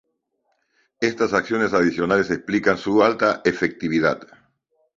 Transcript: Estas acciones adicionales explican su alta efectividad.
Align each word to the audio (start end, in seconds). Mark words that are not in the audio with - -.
Estas 0.99 1.31
acciones 1.31 1.73
adicionales 1.73 2.31
explican 2.31 2.75
su 2.79 3.03
alta 3.03 3.43
efectividad. 3.45 4.25